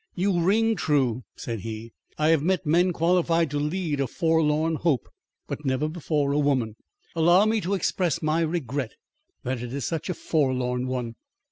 [0.15, 1.93] "You ring true," said he.
[2.17, 5.07] "I have met men qualified to lead a Forlorn Hope;
[5.45, 6.75] but never before a woman.
[7.15, 8.93] Allow me to express my regret
[9.43, 11.17] that it is such a forlorn one."